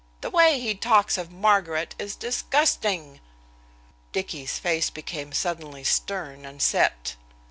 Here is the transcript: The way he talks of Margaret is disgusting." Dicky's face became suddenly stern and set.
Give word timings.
The 0.21 0.31
way 0.31 0.59
he 0.59 0.73
talks 0.73 1.15
of 1.19 1.31
Margaret 1.31 1.93
is 1.99 2.15
disgusting." 2.15 3.19
Dicky's 4.11 4.57
face 4.57 4.89
became 4.89 5.31
suddenly 5.31 5.83
stern 5.83 6.43
and 6.43 6.59
set. 6.59 7.15